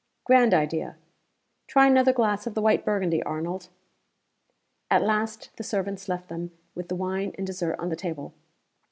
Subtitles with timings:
[0.23, 0.95] Grand idea!
[1.67, 3.69] Try another glass of the white Burgundy, Arnold."
[4.89, 8.33] At last the servants left them with the wine and dessert on the table.